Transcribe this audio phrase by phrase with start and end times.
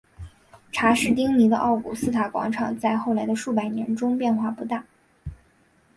[0.71, 4.83] 查士丁尼的奥古斯塔广场在后来的数百年中变化不大。